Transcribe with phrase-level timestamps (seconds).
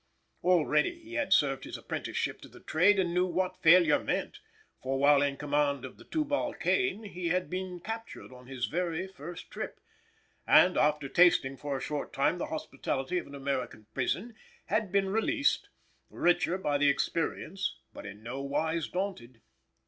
[0.43, 4.39] Already he had served his apprenticeship to the trade and knew what failure meant,
[4.81, 9.05] for while in command of the Tubal Cain he had been captured on his very
[9.07, 9.79] first trip,
[10.47, 14.33] and, after tasting for a short time the hospitality of an American prison,
[14.65, 19.41] had been released—richer by the experience, but in no wise daunted.